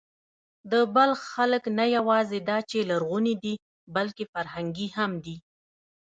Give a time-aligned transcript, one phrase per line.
[0.71, 3.53] د بلخ خلک نه یواځې دا چې لرغوني دي،
[3.95, 5.35] بلکې فرهنګي هم دي.